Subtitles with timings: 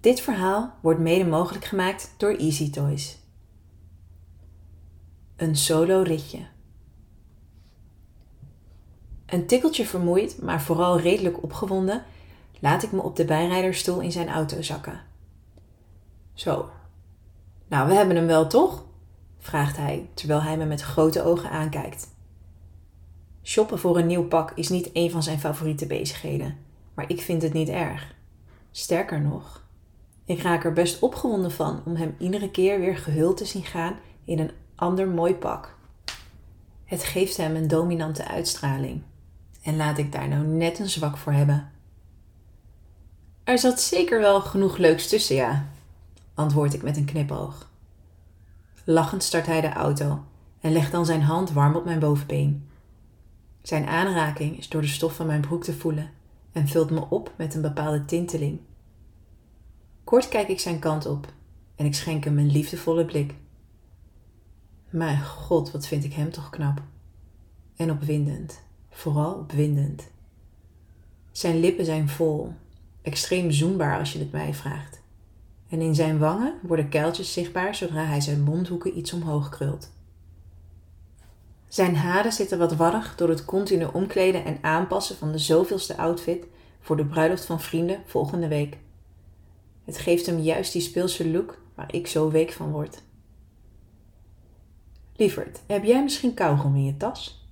[0.00, 3.18] Dit verhaal wordt mede mogelijk gemaakt door Easy Toys.
[5.36, 6.46] Een solo ritje.
[9.26, 12.04] Een tikkeltje vermoeid, maar vooral redelijk opgewonden,
[12.60, 15.00] laat ik me op de bijrijderstoel in zijn auto zakken.
[16.34, 16.70] Zo.
[17.68, 18.84] Nou, we hebben hem wel toch?
[19.38, 22.08] vraagt hij terwijl hij me met grote ogen aankijkt.
[23.42, 26.56] Shoppen voor een nieuw pak is niet een van zijn favoriete bezigheden,
[26.94, 28.14] maar ik vind het niet erg.
[28.70, 29.67] Sterker nog,
[30.28, 33.96] ik raak er best opgewonden van om hem iedere keer weer gehuld te zien gaan
[34.24, 35.76] in een ander mooi pak.
[36.84, 39.02] Het geeft hem een dominante uitstraling.
[39.62, 41.70] En laat ik daar nou net een zwak voor hebben.
[43.44, 45.68] Er zat zeker wel genoeg leuks tussen, ja,
[46.34, 47.70] antwoord ik met een knipoog.
[48.84, 50.24] Lachend start hij de auto
[50.60, 52.68] en legt dan zijn hand warm op mijn bovenbeen.
[53.62, 56.10] Zijn aanraking is door de stof van mijn broek te voelen
[56.52, 58.60] en vult me op met een bepaalde tinteling.
[60.08, 61.26] Kort kijk ik zijn kant op
[61.76, 63.34] en ik schenk hem een liefdevolle blik.
[64.90, 66.82] Mijn god, wat vind ik hem toch knap.
[67.76, 70.08] En opwindend, vooral opwindend.
[71.32, 72.52] Zijn lippen zijn vol,
[73.02, 75.00] extreem zoenbaar als je het mij vraagt.
[75.68, 79.90] En in zijn wangen worden kuiltjes zichtbaar zodra hij zijn mondhoeken iets omhoog krult.
[81.66, 86.46] Zijn haren zitten wat warrig door het continu omkleden en aanpassen van de zoveelste outfit
[86.80, 88.78] voor de bruiloft van vrienden volgende week.
[89.88, 93.02] Het geeft hem juist die speelse look waar ik zo week van word.
[95.16, 97.48] Lieverd, heb jij misschien kauwgom in je tas?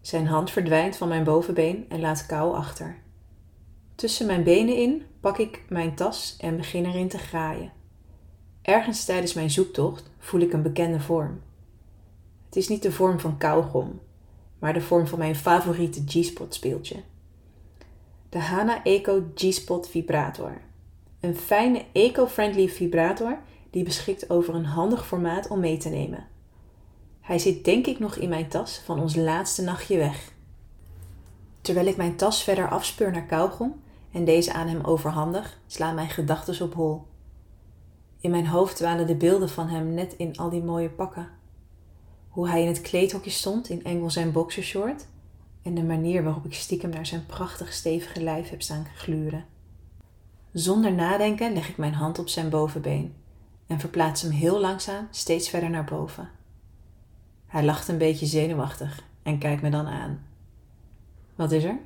[0.00, 2.98] Zijn hand verdwijnt van mijn bovenbeen en laat kou achter.
[3.94, 7.72] Tussen mijn benen in pak ik mijn tas en begin erin te graaien.
[8.62, 11.42] Ergens tijdens mijn zoektocht voel ik een bekende vorm.
[12.46, 14.00] Het is niet de vorm van kauwgom,
[14.58, 17.02] maar de vorm van mijn favoriete G-spot speeltje.
[18.28, 20.66] De Hana Eco G-spot vibrator.
[21.20, 23.38] Een fijne eco-friendly vibrator
[23.70, 26.26] die beschikt over een handig formaat om mee te nemen.
[27.20, 30.32] Hij zit denk ik nog in mijn tas van ons laatste nachtje weg.
[31.60, 33.80] Terwijl ik mijn tas verder afspeur naar kauwgom
[34.12, 37.06] en deze aan hem overhandig, slaan mijn gedachten op hol.
[38.20, 41.28] In mijn hoofd dwalen de beelden van hem net in al die mooie pakken.
[42.28, 45.06] Hoe hij in het kleedhokje stond in enkel zijn boxershort
[45.62, 49.44] en de manier waarop ik stiekem naar zijn prachtig stevige lijf heb staan gluren.
[50.52, 53.14] Zonder nadenken leg ik mijn hand op zijn bovenbeen
[53.66, 56.30] en verplaats hem heel langzaam steeds verder naar boven.
[57.46, 60.26] Hij lacht een beetje zenuwachtig en kijkt me dan aan.
[61.34, 61.78] Wat is er?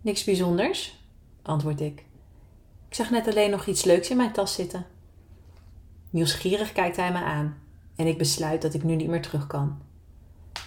[0.00, 1.04] Niks bijzonders,
[1.42, 2.04] antwoord ik.
[2.88, 4.86] Ik zag net alleen nog iets leuks in mijn tas zitten.
[6.10, 7.56] Nieuwsgierig kijkt hij me aan
[7.96, 9.78] en ik besluit dat ik nu niet meer terug kan.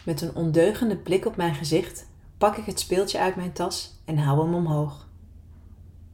[0.05, 2.07] Met een ondeugende blik op mijn gezicht
[2.37, 5.07] pak ik het speeltje uit mijn tas en hou hem omhoog.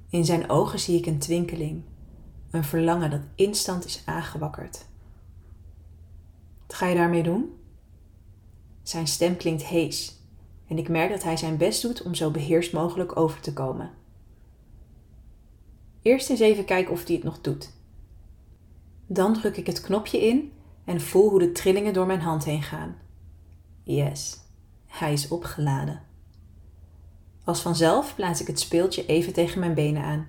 [0.09, 1.83] In zijn ogen zie ik een twinkeling,
[2.51, 4.85] een verlangen dat instant is aangewakkerd.
[6.67, 7.53] Wat ga je daarmee doen?
[8.83, 10.19] Zijn stem klinkt hees
[10.67, 13.91] en ik merk dat hij zijn best doet om zo beheerst mogelijk over te komen.
[16.01, 17.71] Eerst eens even kijken of hij het nog doet.
[19.07, 20.51] Dan druk ik het knopje in
[20.85, 22.97] en voel hoe de trillingen door mijn hand heen gaan.
[23.83, 24.39] Yes,
[24.85, 26.01] hij is opgeladen.
[27.49, 30.27] Als vanzelf plaats ik het speeltje even tegen mijn benen aan.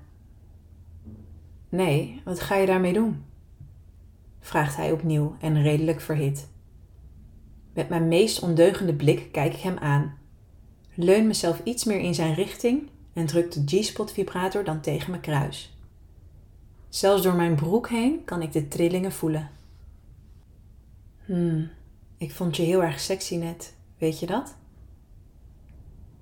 [1.69, 3.25] Nee, wat ga je daarmee doen?
[4.41, 6.49] vraagt hij opnieuw en redelijk verhit.
[7.75, 10.19] Met mijn meest ondeugende blik kijk ik hem aan,
[10.95, 15.23] leun mezelf iets meer in zijn richting en druk de G-spot vibrator dan tegen mijn
[15.23, 15.77] kruis.
[16.89, 19.51] Zelfs door mijn broek heen kan ik de trillingen voelen.
[21.25, 21.71] Hmm,
[22.17, 24.59] ik vond je heel erg sexy net, weet je dat?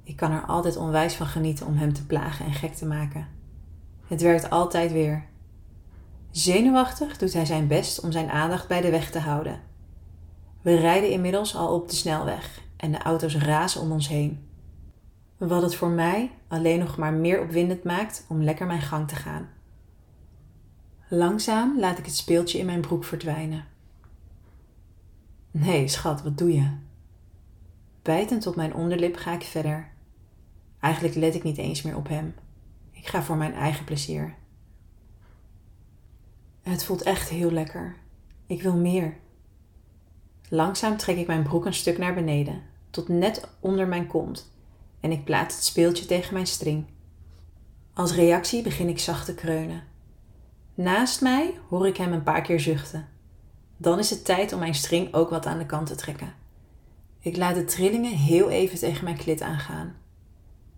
[0.08, 3.28] Ik kan er altijd onwijs van genieten om hem te plagen en gek te maken.
[4.06, 5.24] Het werkt altijd weer.
[6.30, 9.60] Zenuwachtig doet hij zijn best om zijn aandacht bij de weg te houden.
[10.62, 14.48] We rijden inmiddels al op de snelweg en de auto's razen om ons heen.
[15.36, 19.16] Wat het voor mij alleen nog maar meer opwindend maakt om lekker mijn gang te
[19.16, 19.48] gaan.
[21.08, 23.64] Langzaam laat ik het speeltje in mijn broek verdwijnen.
[25.50, 26.70] Nee, schat, wat doe je?
[28.02, 29.96] Bijtend op mijn onderlip ga ik verder.
[30.80, 32.34] Eigenlijk let ik niet eens meer op hem.
[32.90, 34.34] Ik ga voor mijn eigen plezier.
[36.62, 37.96] Het voelt echt heel lekker.
[38.46, 39.16] Ik wil meer.
[40.48, 44.52] Langzaam trek ik mijn broek een stuk naar beneden, tot net onder mijn kont,
[45.00, 46.86] en ik plaats het speeltje tegen mijn string.
[47.94, 49.82] Als reactie begin ik zacht te kreunen.
[50.74, 53.08] Naast mij hoor ik hem een paar keer zuchten.
[53.76, 56.34] Dan is het tijd om mijn string ook wat aan de kant te trekken.
[57.20, 59.94] Ik laat de trillingen heel even tegen mijn klit aangaan.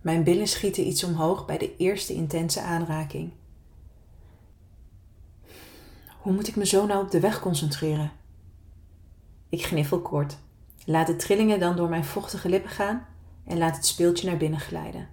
[0.01, 3.33] Mijn billen schieten iets omhoog bij de eerste intense aanraking.
[6.21, 8.13] Hoe moet ik me zo nou op de weg concentreren?
[9.49, 10.39] Ik gniffel kort,
[10.85, 13.07] laat de trillingen dan door mijn vochtige lippen gaan
[13.45, 15.09] en laat het speeltje naar binnen glijden.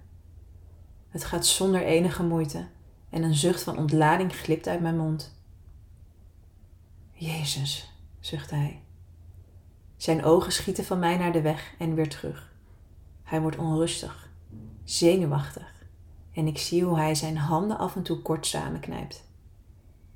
[1.08, 2.66] Het gaat zonder enige moeite
[3.10, 5.36] en een zucht van ontlading glipt uit mijn mond.
[7.12, 8.82] Jezus, zucht hij.
[9.96, 12.52] Zijn ogen schieten van mij naar de weg en weer terug.
[13.22, 14.27] Hij wordt onrustig,
[14.90, 15.86] zenuwachtig
[16.34, 19.24] en ik zie hoe hij zijn handen af en toe kort samenknijpt.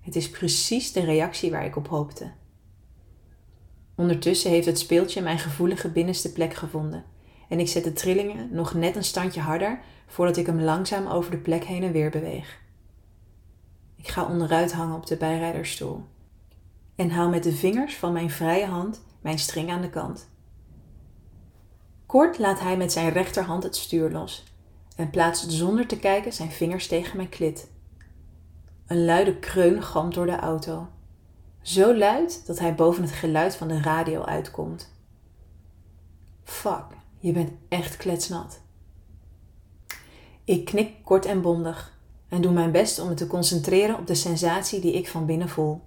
[0.01, 2.31] Het is precies de reactie waar ik op hoopte.
[3.95, 7.05] Ondertussen heeft het speeltje mijn gevoelige binnenste plek gevonden
[7.49, 11.31] en ik zet de trillingen nog net een standje harder voordat ik hem langzaam over
[11.31, 12.61] de plek heen en weer beweeg.
[13.97, 16.05] Ik ga onderuit hangen op de bijrijderstoel
[16.95, 20.31] en haal met de vingers van mijn vrije hand mijn string aan de kant.
[22.07, 24.51] Kort laat hij met zijn rechterhand het stuur los
[24.97, 27.71] en plaatst zonder te kijken zijn vingers tegen mijn klit.
[28.87, 30.89] Een luide kreun gamt door de auto.
[31.63, 34.93] Zo luid dat hij boven het geluid van de radio uitkomt.
[36.45, 36.85] Fuck,
[37.19, 38.61] je bent echt kletsnat.
[40.45, 41.99] Ik knik kort en bondig
[42.29, 45.49] en doe mijn best om me te concentreren op de sensatie die ik van binnen
[45.49, 45.81] voel.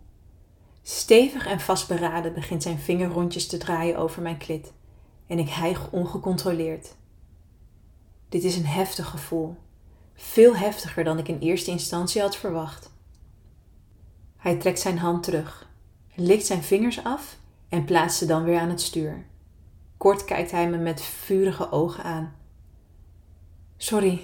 [0.82, 4.74] Stevig en vastberaden begint zijn vingerrondjes te draaien over mijn klit
[5.28, 6.96] en ik hijg ongecontroleerd.
[8.36, 9.56] Dit is een heftig gevoel,
[10.14, 12.92] veel heftiger dan ik in eerste instantie had verwacht.
[14.38, 15.70] Hij trekt zijn hand terug,
[16.16, 17.38] likt zijn vingers af
[17.70, 19.26] en plaatst ze dan weer aan het stuur.
[19.98, 22.36] Kort kijkt hij me met vurige ogen aan.
[23.78, 24.22] Sorry,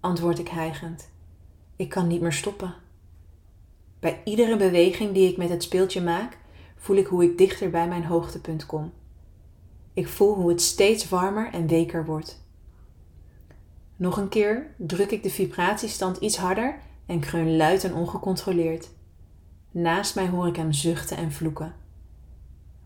[0.00, 1.10] antwoord ik hijgend.
[1.76, 2.74] Ik kan niet meer stoppen.
[4.00, 6.38] Bij iedere beweging die ik met het speeltje maak,
[6.76, 8.92] voel ik hoe ik dichter bij mijn hoogtepunt kom.
[9.92, 12.42] Ik voel hoe het steeds warmer en weker wordt.
[13.96, 18.90] Nog een keer druk ik de vibratiestand iets harder en kreun luid en ongecontroleerd.
[19.70, 21.74] Naast mij hoor ik hem zuchten en vloeken.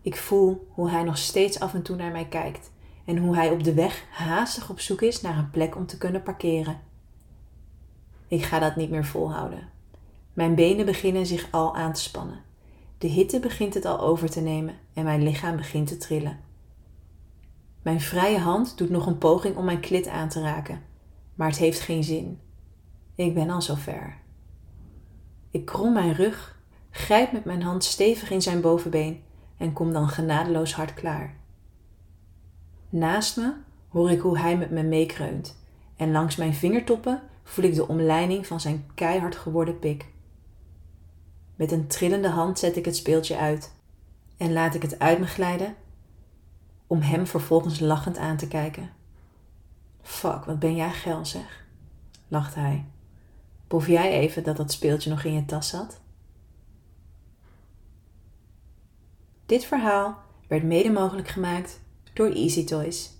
[0.01, 2.71] Ik voel hoe hij nog steeds af en toe naar mij kijkt
[3.05, 5.97] en hoe hij op de weg haastig op zoek is naar een plek om te
[5.97, 6.79] kunnen parkeren.
[8.27, 9.69] Ik ga dat niet meer volhouden.
[10.33, 12.41] Mijn benen beginnen zich al aan te spannen.
[12.97, 16.39] De hitte begint het al over te nemen en mijn lichaam begint te trillen.
[17.81, 20.81] Mijn vrije hand doet nog een poging om mijn klit aan te raken,
[21.39, 22.39] maar het heeft geen zin.
[23.15, 24.17] Ik ben al zover.
[25.51, 26.59] Ik krom mijn rug,
[26.89, 29.23] grijp met mijn hand stevig in zijn bovenbeen
[29.57, 31.35] en kom dan genadeloos hard klaar.
[32.89, 33.53] Naast me
[33.87, 35.57] hoor ik hoe hij met me meekreunt
[35.95, 40.05] en langs mijn vingertoppen voel ik de omleiding van zijn keihard geworden pik.
[41.55, 43.75] Met een trillende hand zet ik het speeltje uit
[44.37, 45.75] en laat ik het uit me glijden
[46.87, 48.97] om hem vervolgens lachend aan te kijken.
[50.09, 51.65] Fuck, wat ben jij geil zeg,
[52.27, 52.85] lacht hij.
[53.67, 56.01] Proef jij even dat dat speeltje nog in je tas zat?
[59.45, 60.17] Dit verhaal
[60.47, 61.79] werd mede mogelijk gemaakt
[62.13, 63.11] door Easy Toys.